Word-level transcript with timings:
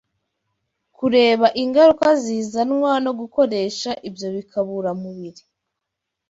kureba 0.97 1.47
ingaruka 1.63 2.07
zizanwa 2.23 2.91
no 3.05 3.11
gukoresha 3.19 3.89
ibyo 4.07 4.27
bikaburamubiri 4.35 5.43